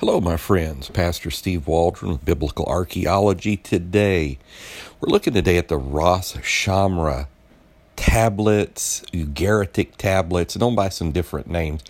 Hello, 0.00 0.20
my 0.20 0.36
friends. 0.36 0.88
Pastor 0.88 1.30
Steve 1.30 1.68
Waldron 1.68 2.16
Biblical 2.16 2.64
Archaeology. 2.64 3.56
Today, 3.56 4.38
we're 4.98 5.10
looking 5.10 5.32
today 5.32 5.58
at 5.58 5.68
the 5.68 5.76
Ras 5.76 6.32
Shamra 6.38 7.28
tablets, 7.94 9.02
Ugaritic 9.12 9.96
tablets, 9.96 10.56
known 10.56 10.74
by 10.74 10.88
some 10.88 11.12
different 11.12 11.46
names, 11.46 11.82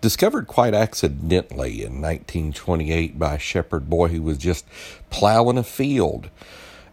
discovered 0.00 0.48
quite 0.48 0.74
accidentally 0.74 1.82
in 1.82 2.00
1928 2.00 3.16
by 3.16 3.34
a 3.34 3.38
shepherd 3.38 3.88
boy 3.88 4.08
who 4.08 4.22
was 4.22 4.38
just 4.38 4.66
plowing 5.10 5.58
a 5.58 5.62
field. 5.62 6.30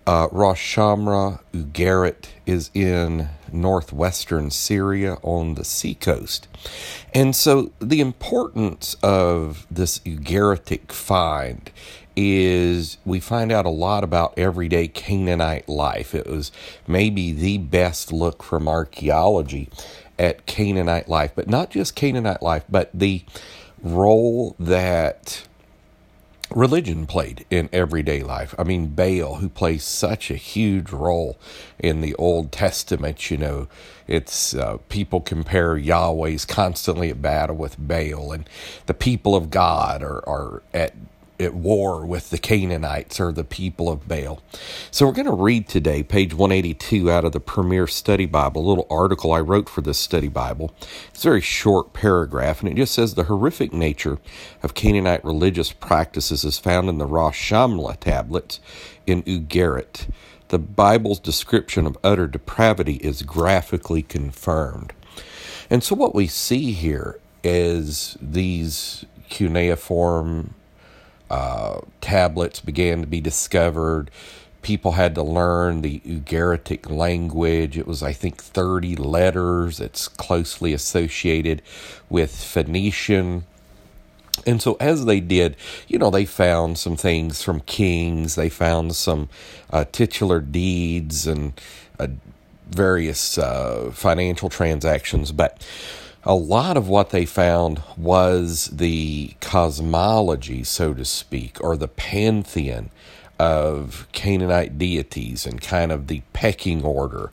Uh, 0.10 0.28
Ras 0.32 0.58
Shamra 0.58 1.40
Ugarit 1.54 2.30
is 2.48 2.72
in 2.74 3.30
northwestern 3.52 4.50
Syria 4.50 5.20
on 5.22 5.54
the 5.54 5.64
seacoast. 5.64 6.48
And 7.14 7.36
so 7.36 7.72
the 7.78 8.02
importance 8.02 8.96
of 9.04 9.68
this 9.70 10.00
Ugaritic 10.00 10.92
find 10.92 11.70
is 12.16 12.98
we 13.06 13.20
find 13.20 13.52
out 13.52 13.68
a 13.68 13.70
lot 13.70 14.04
about 14.04 14.34
everyday 14.36 14.88
Canaanite 14.88 15.70
life. 15.70 16.16
It 16.16 16.26
was 16.26 16.52
maybe 16.88 17.32
the 17.32 17.60
best 17.60 18.12
look 18.12 18.42
from 18.42 18.68
archaeology 18.68 19.70
at 20.18 20.48
Canaanite 20.48 21.08
life, 21.08 21.34
but 21.36 21.48
not 21.48 21.70
just 21.70 21.94
Canaanite 21.94 22.42
life, 22.42 22.64
but 22.68 22.90
the 22.96 23.24
role 23.84 24.56
that 24.58 25.44
religion 26.52 27.06
played 27.06 27.46
in 27.50 27.70
everyday 27.72 28.24
life. 28.24 28.56
I 28.58 28.64
mean, 28.64 28.88
Baal, 28.88 29.36
who 29.36 29.50
plays 29.50 29.84
such 29.84 30.32
a 30.32 30.36
huge 30.36 30.92
role 30.92 31.38
in 31.78 32.02
the 32.02 32.16
Old 32.16 32.52
Testament, 32.52 33.30
you 33.30 33.38
know, 33.38 33.68
it's 34.08 34.56
uh, 34.56 34.78
people 34.90 35.22
compare 35.22 35.78
Yahweh's 35.78 36.46
constantly 36.46 37.10
at 37.10 37.22
battle 37.22 37.56
with 37.56 37.78
Baal, 37.78 38.32
and 38.32 38.50
the 38.88 38.94
people 38.94 39.36
of 39.36 39.52
God 39.52 40.02
are, 40.02 40.28
are 40.28 40.64
at 40.74 40.94
at 41.40 41.54
war 41.54 42.06
with 42.06 42.30
the 42.30 42.38
Canaanites 42.38 43.20
or 43.20 43.32
the 43.32 43.44
people 43.44 43.90
of 43.90 44.08
Baal. 44.08 44.42
So 44.92 45.06
we're 45.06 45.14
going 45.14 45.26
to 45.26 45.32
read 45.32 45.70
today, 45.70 46.04
page 46.04 46.34
182 46.34 47.10
out 47.10 47.26
of 47.26 47.32
the 47.32 47.40
Premier 47.40 47.88
Study 47.88 48.26
Bible, 48.26 48.66
a 48.66 48.68
little 48.68 48.88
article 48.90 49.32
I 49.32 49.40
wrote 49.40 49.70
for 49.70 49.82
this 49.82 49.98
study 49.98 50.28
Bible. 50.28 50.74
It's 51.10 51.24
a 51.24 51.30
very 51.30 51.42
short 51.42 51.94
paragraph, 51.94 52.60
and 52.62 52.70
it 52.70 52.76
just 52.76 52.94
says 52.94 53.16
the 53.16 53.24
horrific 53.24 53.72
nature 53.72 54.20
of 54.62 54.74
Canaanite 54.74 55.24
religious 55.24 55.72
practices 55.72 56.44
is 56.44 56.60
found 56.60 56.90
in 56.90 56.98
the 56.98 57.06
Ras 57.06 57.36
Shamra 57.36 57.98
tablets 58.00 58.60
in 59.08 59.24
Ugarit. 59.24 60.10
The 60.50 60.60
Bible's 60.60 61.20
description 61.20 61.86
of 61.86 61.98
utter 62.04 62.28
depravity 62.28 62.96
is 62.96 63.22
graphically 63.22 64.02
confirmed. 64.02 64.94
And 65.70 65.84
so 65.84 65.96
what 65.96 66.16
we 66.16 66.28
see 66.28 66.72
here 66.72 67.20
is 67.44 68.18
these 68.20 69.06
cuneiform 69.30 70.56
uh, 71.30 71.82
tablets 72.02 72.60
began 72.60 73.02
to 73.02 73.08
be 73.08 73.22
discovered. 73.22 74.12
People 74.62 74.94
had 74.94 75.16
to 75.16 75.24
learn 75.24 75.82
the 75.82 76.00
Ugaritic 76.02 76.90
language. 76.90 77.78
It 77.78 77.88
was, 77.88 78.04
I 78.04 78.14
think, 78.14 78.42
30 78.42 78.96
letters. 78.98 79.80
It's 79.80 80.08
closely 80.08 80.74
associated 80.74 81.62
with 82.10 82.36
Phoenician. 82.36 83.46
And 84.46 84.62
so, 84.62 84.76
as 84.80 85.06
they 85.06 85.20
did, 85.20 85.56
you 85.88 85.98
know, 85.98 86.10
they 86.10 86.26
found 86.26 86.78
some 86.78 86.96
things 86.96 87.44
from 87.44 87.62
kings, 87.62 88.36
they 88.36 88.50
found 88.50 88.96
some 88.96 89.30
uh, 89.70 89.86
titular 89.92 90.40
deeds 90.40 91.28
and 91.28 91.54
uh, 92.00 92.08
various 92.70 93.38
uh, 93.38 93.92
financial 93.94 94.50
transactions. 94.50 95.32
But 95.32 95.66
a 96.24 96.36
lot 96.36 96.78
of 96.78 96.88
what 96.88 97.12
they 97.12 97.26
found 97.26 97.82
was 97.98 98.68
the 98.68 99.34
cosmology, 99.42 100.64
so 100.64 100.94
to 100.94 101.06
speak, 101.06 101.62
or 101.64 101.78
the 101.78 101.88
pantheon 101.88 102.90
of 103.40 104.08
Canaanite 104.12 104.78
deities 104.78 105.46
and 105.46 105.62
kind 105.62 105.92
of 105.92 106.08
the 106.08 106.22
pecking 106.34 106.84
order. 106.84 107.32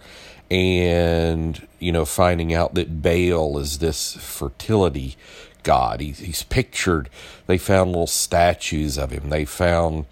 And, 0.49 1.67
you 1.81 1.91
know, 1.91 2.05
finding 2.05 2.55
out 2.55 2.75
that 2.75 3.03
Baal 3.03 3.59
is 3.59 3.79
this 3.79 4.15
fertility 4.15 5.17
god. 5.65 6.01
He, 6.01 6.13
he's 6.13 6.45
pictured, 6.45 7.11
they 7.49 7.59
found 7.59 7.91
little 7.91 8.07
statues 8.07 8.97
of 8.97 9.11
him. 9.11 9.31
They 9.31 9.45
found 9.45 10.07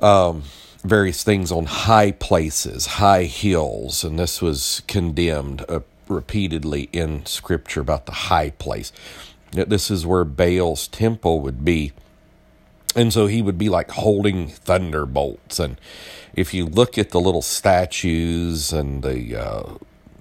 um, 0.00 0.44
various 0.84 1.24
things 1.24 1.50
on 1.50 1.64
high 1.64 2.12
places, 2.12 2.86
high 2.86 3.24
hills, 3.24 4.04
and 4.04 4.16
this 4.16 4.40
was 4.40 4.82
condemned. 4.86 5.64
Uh, 5.68 5.80
repeatedly 6.08 6.88
in 6.92 7.26
Scripture 7.26 7.80
about 7.80 8.06
the 8.06 8.12
high 8.12 8.50
place. 8.50 8.92
This 9.52 9.90
is 9.90 10.06
where 10.06 10.24
Baal's 10.24 10.88
temple 10.88 11.40
would 11.40 11.64
be. 11.64 11.92
And 12.94 13.12
so 13.12 13.26
he 13.26 13.42
would 13.42 13.58
be 13.58 13.68
like 13.68 13.90
holding 13.90 14.48
thunderbolts. 14.48 15.60
And 15.60 15.78
if 16.34 16.54
you 16.54 16.64
look 16.66 16.96
at 16.98 17.10
the 17.10 17.20
little 17.20 17.42
statues 17.42 18.72
and 18.72 19.02
the 19.02 19.36
uh, 19.36 19.74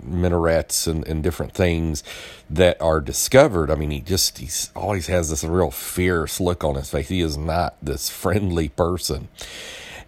minarets 0.04 0.86
and, 0.86 1.08
and 1.08 1.24
different 1.24 1.54
things 1.54 2.04
that 2.50 2.82
are 2.82 3.00
discovered, 3.00 3.72
I 3.72 3.76
mean, 3.76 3.92
he 3.92 4.02
just 4.02 4.40
he 4.40 4.50
always 4.76 5.08
has 5.08 5.30
this 5.30 5.44
real 5.44 5.72
fierce 5.72 6.40
look 6.40 6.64
on 6.64 6.76
his 6.76 6.90
face. 6.90 7.08
He 7.08 7.22
is 7.22 7.38
not 7.38 7.76
this 7.82 8.10
friendly 8.10 8.70
person. 8.70 9.30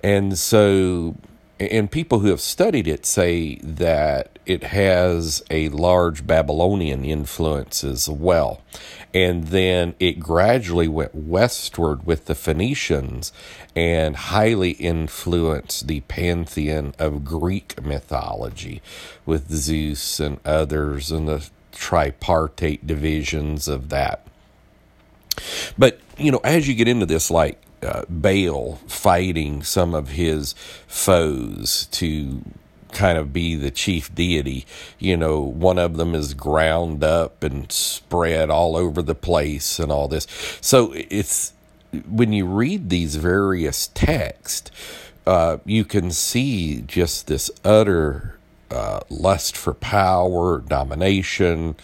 And 0.04 0.38
so 0.38 1.16
and 1.60 1.90
people 1.90 2.20
who 2.20 2.30
have 2.30 2.42
studied 2.42 2.88
it 2.88 3.06
say 3.06 3.56
that 3.58 4.38
it 4.46 4.64
has 4.64 5.44
a 5.50 5.70
large 5.70 6.26
Babylonian 6.26 7.04
influence 7.04 7.84
as 7.84 8.08
well. 8.08 8.62
And 9.14 9.46
then 9.46 9.96
it 10.00 10.20
gradually 10.20 10.88
went 10.88 11.16
westward 11.16 12.06
with 12.06 12.26
the 12.26 12.36
Phoenicians 12.36 13.34
and 13.76 14.16
highly 14.16 14.72
influenced 14.72 15.88
the 15.88 16.02
pantheon 16.02 16.94
of 17.00 17.26
Greek 17.26 17.82
mythology 17.82 18.82
with 19.26 19.52
Zeus 19.52 20.20
and 20.20 20.40
others 20.46 21.12
and 21.12 21.28
the 21.28 21.50
tripartite 21.72 22.86
divisions 22.86 23.68
of 23.68 23.90
that. 23.90 24.28
But, 25.78 26.00
you 26.18 26.32
know, 26.32 26.42
as 26.44 26.68
you 26.68 26.76
get 26.76 26.88
into 26.88 27.06
this, 27.06 27.30
like 27.32 27.62
uh, 27.84 28.04
Baal 28.10 28.76
fighting 28.88 29.64
some 29.64 29.94
of 29.94 30.10
his 30.10 30.54
foes 30.88 31.88
to 31.92 32.42
kind 32.92 33.18
of 33.18 33.34
be 33.34 33.56
the 33.56 33.72
chief 33.72 34.14
deity. 34.14 34.66
You 34.98 35.18
know, 35.18 35.40
one 35.40 35.78
of 35.78 35.98
them 35.98 36.16
is 36.16 36.34
ground 36.34 37.04
up 37.04 37.44
and 37.44 37.72
spread 37.72 38.50
all 38.50 38.76
over 38.76 39.02
the 39.02 39.16
place 39.16 39.80
and 39.80 39.92
all 39.92 40.08
this. 40.08 40.28
So 40.62 40.94
it's 40.96 41.54
when 42.10 42.34
you 42.34 42.46
read 42.46 42.90
these 42.90 43.16
various 43.16 43.88
texts, 43.90 44.72
uh, 45.26 45.58
you 45.66 45.86
can 45.86 46.12
see 46.12 46.82
just 46.82 47.28
this 47.28 47.52
utter 47.64 48.38
uh, 48.72 49.02
lust 49.10 49.56
for 49.56 49.74
power, 49.74 50.60
domination, 50.60 51.76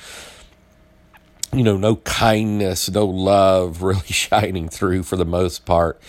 you 1.53 1.63
know, 1.63 1.77
no 1.77 1.97
kindness, 1.97 2.89
no 2.89 3.05
love 3.05 3.81
really 3.83 4.01
shining 4.07 4.69
through 4.69 5.03
for 5.03 5.15
the 5.15 5.25
most 5.25 5.65
part. 5.65 6.01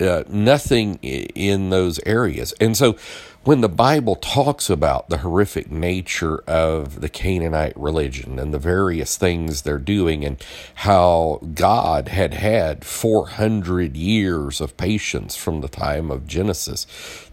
Uh, 0.00 0.24
nothing 0.28 0.94
in 1.02 1.68
those 1.68 2.00
areas. 2.06 2.54
And 2.58 2.74
so 2.74 2.96
when 3.42 3.60
the 3.60 3.68
Bible 3.68 4.16
talks 4.16 4.68
about 4.68 5.08
the 5.08 5.18
horrific 5.18 5.70
nature 5.70 6.38
of 6.46 7.00
the 7.00 7.08
Canaanite 7.08 7.72
religion 7.74 8.38
and 8.38 8.52
the 8.52 8.58
various 8.58 9.16
things 9.16 9.62
they're 9.62 9.78
doing 9.78 10.24
and 10.24 10.42
how 10.76 11.40
God 11.54 12.08
had 12.08 12.34
had 12.34 12.84
400 12.84 13.96
years 13.96 14.60
of 14.60 14.76
patience 14.76 15.36
from 15.36 15.60
the 15.60 15.68
time 15.68 16.10
of 16.10 16.26
Genesis 16.26 16.86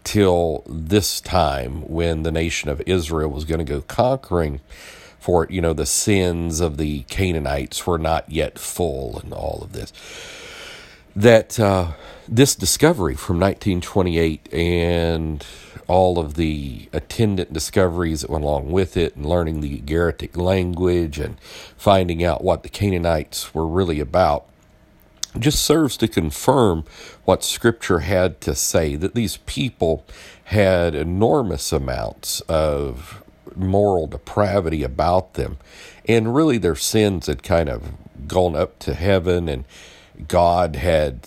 till 0.03 0.63
this 0.65 1.19
time 1.19 1.81
when 1.87 2.23
the 2.23 2.31
nation 2.31 2.69
of 2.69 2.81
Israel 2.85 3.29
was 3.29 3.45
going 3.45 3.59
to 3.59 3.65
go 3.65 3.81
conquering 3.81 4.61
for 5.19 5.47
you 5.49 5.61
know 5.61 5.73
the 5.73 5.85
sins 5.85 6.59
of 6.59 6.77
the 6.77 7.03
Canaanites 7.03 7.85
were 7.85 7.97
not 7.97 8.29
yet 8.31 8.59
full 8.59 9.19
and 9.19 9.33
all 9.33 9.61
of 9.63 9.73
this. 9.73 9.91
That 11.15 11.59
uh, 11.59 11.91
this 12.27 12.55
discovery 12.55 13.15
from 13.15 13.39
1928 13.39 14.53
and 14.53 15.45
all 15.87 16.19
of 16.19 16.35
the 16.35 16.89
attendant 16.91 17.53
discoveries 17.53 18.21
that 18.21 18.29
went 18.29 18.43
along 18.43 18.71
with 18.71 18.97
it 18.97 19.15
and 19.15 19.25
learning 19.25 19.61
the 19.61 19.79
Ugaritic 19.79 20.35
language 20.35 21.17
and 21.17 21.39
finding 21.77 22.23
out 22.23 22.43
what 22.43 22.63
the 22.63 22.69
Canaanites 22.69 23.53
were 23.53 23.65
really 23.65 23.99
about 23.99 24.45
just 25.39 25.63
serves 25.63 25.97
to 25.97 26.07
confirm 26.07 26.83
what 27.25 27.43
scripture 27.43 27.99
had 27.99 28.41
to 28.41 28.55
say 28.55 28.95
that 28.95 29.13
these 29.13 29.37
people 29.37 30.05
had 30.45 30.95
enormous 30.95 31.71
amounts 31.71 32.41
of 32.41 33.23
moral 33.57 34.07
depravity 34.07 34.83
about 34.83 35.33
them. 35.33 35.57
And 36.07 36.33
really, 36.35 36.57
their 36.57 36.75
sins 36.75 37.27
had 37.27 37.43
kind 37.43 37.69
of 37.69 37.93
gone 38.27 38.55
up 38.55 38.79
to 38.79 38.93
heaven 38.93 39.49
and 39.49 39.65
God 40.27 40.75
had, 40.75 41.19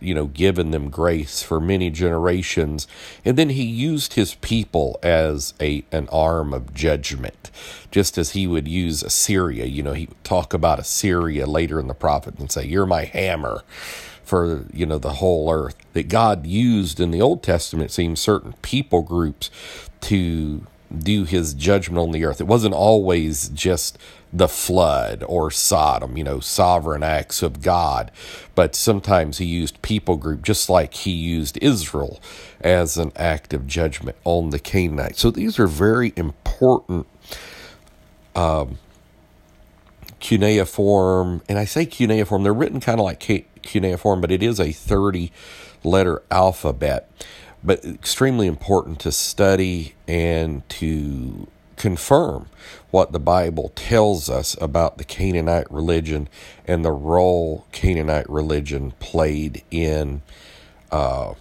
you 0.00 0.14
know, 0.14 0.26
given 0.26 0.70
them 0.70 0.90
grace 0.90 1.42
for 1.42 1.60
many 1.60 1.90
generations, 1.90 2.86
and 3.24 3.38
then 3.38 3.50
He 3.50 3.62
used 3.64 4.14
His 4.14 4.34
people 4.36 4.98
as 5.02 5.54
a 5.60 5.84
an 5.90 6.08
arm 6.12 6.52
of 6.52 6.74
judgment, 6.74 7.50
just 7.90 8.18
as 8.18 8.32
He 8.32 8.46
would 8.46 8.68
use 8.68 9.02
Assyria. 9.02 9.64
You 9.64 9.82
know, 9.82 9.92
He 9.94 10.06
would 10.06 10.24
talk 10.24 10.52
about 10.52 10.78
Assyria 10.78 11.46
later 11.46 11.80
in 11.80 11.88
the 11.88 11.94
prophet 11.94 12.38
and 12.38 12.50
say, 12.50 12.66
"You're 12.66 12.86
my 12.86 13.04
hammer." 13.04 13.62
For 14.24 14.64
you 14.72 14.86
know 14.86 14.98
the 14.98 15.14
whole 15.14 15.50
earth 15.52 15.76
that 15.92 16.08
God 16.08 16.46
used 16.46 16.98
in 17.00 17.10
the 17.10 17.20
Old 17.22 17.42
Testament, 17.42 17.90
seems 17.90 18.20
certain 18.20 18.54
people 18.62 19.02
groups 19.02 19.50
to 20.02 20.66
do 21.00 21.24
his 21.24 21.54
judgment 21.54 21.98
on 21.98 22.12
the 22.12 22.24
earth. 22.24 22.40
It 22.40 22.46
wasn't 22.46 22.74
always 22.74 23.48
just 23.48 23.98
the 24.32 24.48
flood 24.48 25.22
or 25.28 25.50
Sodom, 25.50 26.16
you 26.16 26.24
know, 26.24 26.40
sovereign 26.40 27.04
acts 27.04 27.42
of 27.42 27.62
God, 27.62 28.10
but 28.54 28.74
sometimes 28.74 29.38
he 29.38 29.44
used 29.44 29.80
people 29.80 30.16
group 30.16 30.42
just 30.42 30.68
like 30.68 30.92
he 30.94 31.12
used 31.12 31.56
Israel 31.58 32.20
as 32.60 32.96
an 32.96 33.12
act 33.14 33.54
of 33.54 33.66
judgment 33.66 34.16
on 34.24 34.50
the 34.50 34.58
Canaanites. 34.58 35.20
So 35.20 35.30
these 35.30 35.58
are 35.58 35.68
very 35.68 36.12
important 36.16 37.06
um, 38.34 38.78
cuneiform, 40.18 41.42
and 41.48 41.58
I 41.58 41.64
say 41.64 41.86
cuneiform, 41.86 42.42
they're 42.42 42.52
written 42.52 42.80
kind 42.80 42.98
of 42.98 43.04
like 43.04 43.20
cuneiform, 43.62 44.20
but 44.20 44.32
it 44.32 44.42
is 44.42 44.58
a 44.58 44.72
30 44.72 45.30
letter 45.84 46.22
alphabet 46.30 47.10
but 47.64 47.84
extremely 47.84 48.46
important 48.46 49.00
to 49.00 49.10
study 49.10 49.94
and 50.06 50.68
to 50.68 51.48
confirm 51.76 52.46
what 52.90 53.12
the 53.12 53.18
Bible 53.18 53.72
tells 53.74 54.30
us 54.30 54.56
about 54.60 54.98
the 54.98 55.04
Canaanite 55.04 55.70
religion 55.70 56.28
and 56.66 56.84
the 56.84 56.92
role 56.92 57.66
Canaanite 57.72 58.28
religion 58.30 58.92
played 59.00 59.62
in 59.70 60.22
uh, 60.92 61.34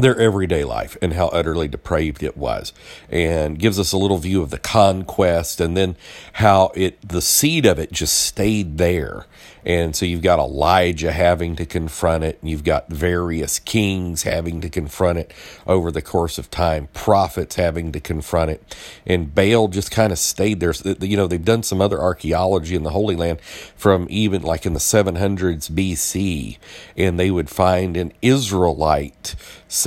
their 0.00 0.18
everyday 0.18 0.64
life 0.64 0.96
and 1.02 1.14
how 1.14 1.28
utterly 1.28 1.68
depraved 1.68 2.22
it 2.22 2.36
was 2.36 2.72
and 3.08 3.58
gives 3.58 3.78
us 3.78 3.92
a 3.92 3.98
little 3.98 4.18
view 4.18 4.42
of 4.42 4.50
the 4.50 4.58
conquest 4.58 5.60
and 5.60 5.76
then 5.76 5.96
how 6.34 6.72
it 6.74 7.00
the 7.06 7.22
seed 7.22 7.66
of 7.66 7.78
it 7.78 7.92
just 7.92 8.14
stayed 8.14 8.78
there 8.78 9.26
and 9.64 9.94
so 9.94 10.06
you've 10.06 10.22
got 10.22 10.38
Elijah 10.38 11.12
having 11.12 11.56
to 11.56 11.66
confront 11.66 12.24
it, 12.24 12.38
and 12.40 12.50
you've 12.50 12.64
got 12.64 12.88
various 12.88 13.58
kings 13.58 14.22
having 14.22 14.60
to 14.62 14.70
confront 14.70 15.18
it 15.18 15.32
over 15.66 15.92
the 15.92 16.02
course 16.02 16.38
of 16.38 16.50
time, 16.50 16.88
prophets 16.92 17.56
having 17.56 17.92
to 17.92 18.00
confront 18.00 18.50
it. 18.50 18.76
And 19.06 19.34
Baal 19.34 19.68
just 19.68 19.90
kind 19.90 20.12
of 20.12 20.18
stayed 20.18 20.60
there. 20.60 20.72
You 21.00 21.16
know, 21.16 21.26
they've 21.26 21.44
done 21.44 21.62
some 21.62 21.80
other 21.80 22.00
archaeology 22.00 22.74
in 22.74 22.84
the 22.84 22.90
Holy 22.90 23.16
Land 23.16 23.40
from 23.76 24.06
even 24.08 24.42
like 24.42 24.64
in 24.64 24.72
the 24.72 24.80
700s 24.80 25.70
BC, 25.70 26.58
and 26.96 27.18
they 27.18 27.30
would 27.30 27.50
find 27.50 27.96
an 27.96 28.12
Israelite 28.22 29.34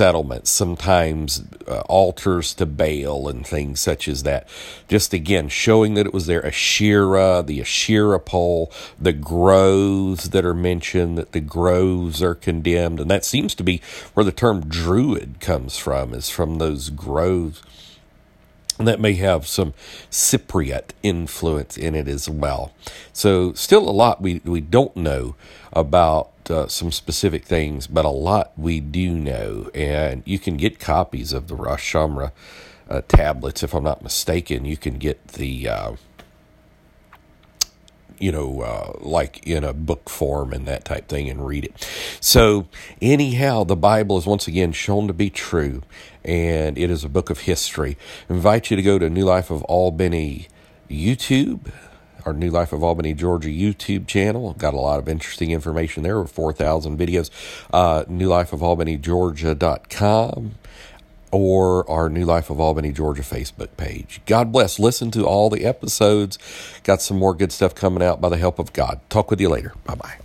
settlements, 0.04 0.50
sometimes 0.50 1.44
uh, 1.66 1.80
altars 1.88 2.52
to 2.52 2.66
Baal 2.66 3.26
and 3.26 3.46
things 3.46 3.80
such 3.80 4.06
as 4.06 4.22
that. 4.22 4.46
Just 4.86 5.14
again, 5.14 5.48
showing 5.48 5.94
that 5.94 6.04
it 6.04 6.12
was 6.12 6.26
there. 6.26 6.44
Asherah, 6.44 7.42
the 7.42 7.62
Asherah 7.62 8.20
pole, 8.20 8.70
the 9.00 9.14
groves 9.14 10.28
that 10.28 10.44
are 10.44 10.52
mentioned, 10.52 11.16
that 11.16 11.32
the 11.32 11.40
groves 11.40 12.22
are 12.22 12.34
condemned. 12.34 13.00
And 13.00 13.10
that 13.10 13.24
seems 13.24 13.54
to 13.54 13.62
be 13.62 13.80
where 14.12 14.24
the 14.24 14.30
term 14.30 14.68
druid 14.68 15.40
comes 15.40 15.78
from, 15.78 16.12
is 16.12 16.28
from 16.28 16.58
those 16.58 16.90
groves. 16.90 17.62
And 18.78 18.86
that 18.86 19.00
may 19.00 19.14
have 19.14 19.46
some 19.46 19.72
Cypriot 20.10 20.90
influence 21.02 21.78
in 21.78 21.94
it 21.94 22.08
as 22.08 22.28
well. 22.28 22.74
So, 23.14 23.54
still 23.54 23.88
a 23.88 23.90
lot 23.90 24.20
we, 24.20 24.42
we 24.44 24.60
don't 24.60 24.94
know 24.96 25.34
about 25.72 26.33
uh, 26.50 26.68
some 26.68 26.92
specific 26.92 27.44
things, 27.44 27.86
but 27.86 28.04
a 28.04 28.10
lot 28.10 28.52
we 28.56 28.80
do 28.80 29.10
know. 29.10 29.70
And 29.74 30.22
you 30.24 30.38
can 30.38 30.56
get 30.56 30.78
copies 30.78 31.32
of 31.32 31.48
the 31.48 31.54
Ras 31.54 31.80
Shamra 31.80 32.32
uh, 32.88 33.02
tablets, 33.08 33.62
if 33.62 33.74
I'm 33.74 33.84
not 33.84 34.02
mistaken. 34.02 34.64
You 34.64 34.76
can 34.76 34.98
get 34.98 35.28
the, 35.28 35.68
uh, 35.68 35.92
you 38.18 38.32
know, 38.32 38.60
uh, 38.60 38.98
like 39.00 39.46
in 39.46 39.64
a 39.64 39.72
book 39.72 40.08
form 40.08 40.52
and 40.52 40.66
that 40.66 40.84
type 40.84 41.08
thing 41.08 41.28
and 41.28 41.46
read 41.46 41.64
it. 41.64 41.88
So, 42.20 42.68
anyhow, 43.00 43.64
the 43.64 43.76
Bible 43.76 44.18
is 44.18 44.26
once 44.26 44.46
again 44.46 44.72
shown 44.72 45.06
to 45.08 45.12
be 45.12 45.30
true, 45.30 45.82
and 46.24 46.78
it 46.78 46.90
is 46.90 47.04
a 47.04 47.08
book 47.08 47.30
of 47.30 47.40
history. 47.40 47.96
I 48.28 48.34
invite 48.34 48.70
you 48.70 48.76
to 48.76 48.82
go 48.82 48.98
to 48.98 49.10
New 49.10 49.24
Life 49.24 49.50
of 49.50 49.62
Albany 49.64 50.48
YouTube 50.88 51.72
our 52.24 52.32
New 52.32 52.50
Life 52.50 52.72
of 52.72 52.82
Albany, 52.82 53.14
Georgia 53.14 53.48
YouTube 53.48 54.06
channel. 54.06 54.54
Got 54.54 54.74
a 54.74 54.80
lot 54.80 54.98
of 54.98 55.08
interesting 55.08 55.50
information 55.50 56.02
there, 56.02 56.18
over 56.18 56.28
4,000 56.28 56.98
videos. 56.98 57.30
Uh, 57.72 58.04
New 58.08 58.28
Life 58.28 58.52
of 58.52 58.62
Albany, 58.62 58.96
Georgia.com 58.96 60.54
or 61.30 61.88
our 61.90 62.08
New 62.08 62.24
Life 62.24 62.48
of 62.48 62.60
Albany, 62.60 62.92
Georgia 62.92 63.22
Facebook 63.22 63.76
page. 63.76 64.20
God 64.24 64.52
bless. 64.52 64.78
Listen 64.78 65.10
to 65.10 65.26
all 65.26 65.50
the 65.50 65.64
episodes. 65.64 66.38
Got 66.84 67.02
some 67.02 67.18
more 67.18 67.34
good 67.34 67.50
stuff 67.50 67.74
coming 67.74 68.04
out 68.04 68.20
by 68.20 68.28
the 68.28 68.36
help 68.36 68.60
of 68.60 68.72
God. 68.72 69.00
Talk 69.10 69.30
with 69.30 69.40
you 69.40 69.48
later. 69.48 69.74
Bye 69.84 69.96
bye. 69.96 70.18